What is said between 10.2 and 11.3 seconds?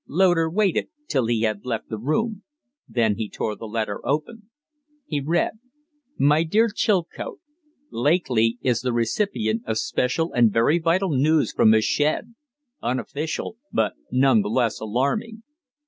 and very vital